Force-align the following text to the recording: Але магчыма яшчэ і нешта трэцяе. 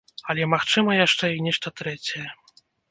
Але 0.33 0.47
магчыма 0.53 0.95
яшчэ 1.05 1.31
і 1.37 1.45
нешта 1.51 1.77
трэцяе. 1.81 2.29